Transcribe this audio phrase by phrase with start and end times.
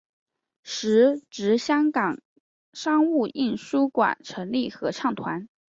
[0.63, 2.19] 时值香港
[2.73, 5.47] 商务印书馆成立合唱团。